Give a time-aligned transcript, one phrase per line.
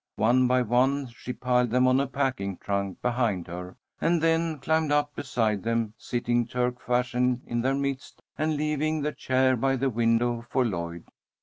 [0.15, 4.91] One by one she piled them on a packing trunk behind her, and then climbed
[4.91, 9.91] up beside them, sitting Turk fashion in their midst, and leaving the chair by the
[9.91, 11.03] window for Lloyd.